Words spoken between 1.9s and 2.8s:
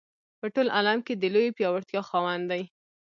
خاوند دی.